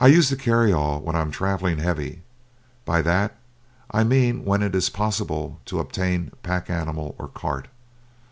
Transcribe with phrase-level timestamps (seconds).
[0.00, 2.22] I use the carry all when I am travelling "heavy."
[2.84, 3.36] By that
[3.88, 7.68] I mean when it is possible to obtain pack animal or cart.